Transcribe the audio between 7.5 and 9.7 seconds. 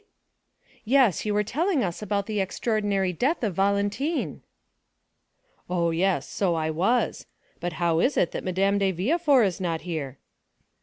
But how is it that Madame de Villefort is